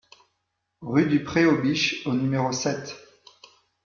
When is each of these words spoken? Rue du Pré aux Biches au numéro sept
Rue 0.81 1.05
du 1.05 1.23
Pré 1.23 1.45
aux 1.45 1.61
Biches 1.61 2.07
au 2.07 2.13
numéro 2.13 2.51
sept 2.51 2.95